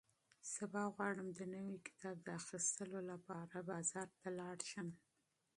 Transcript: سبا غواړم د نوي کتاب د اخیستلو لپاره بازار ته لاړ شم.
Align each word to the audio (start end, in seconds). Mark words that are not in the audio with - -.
سبا 0.53 0.83
غواړم 0.95 1.27
د 1.37 1.39
نوي 1.55 1.77
کتاب 1.87 2.15
د 2.23 2.27
اخیستلو 2.41 2.99
لپاره 3.11 3.57
بازار 3.71 4.07
ته 4.19 4.29
لاړ 4.39 4.57
شم. 4.71 4.87